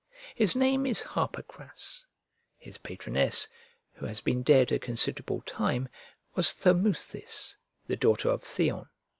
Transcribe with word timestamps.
His 0.33 0.55
name 0.55 0.87
is 0.87 1.03
Harpocras; 1.03 2.07
his 2.57 2.79
patroness 2.79 3.47
(who 3.93 4.07
has 4.07 4.19
been 4.19 4.41
dead 4.41 4.71
a 4.71 4.79
considerable 4.79 5.43
time) 5.45 5.89
was 6.33 6.53
Thermuthis, 6.53 7.55
the 7.85 7.97
daughter 7.97 8.31
of 8.31 8.41
Theon. 8.41 8.89